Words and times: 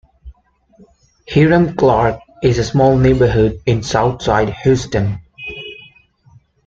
Hiram 1.27 1.75
Clarke 1.75 2.21
is 2.41 2.57
a 2.57 2.63
small 2.63 2.97
neighborhood 2.97 3.59
in 3.67 3.83
south 3.83 4.23
side 4.23 4.49
Houston. 4.63 5.21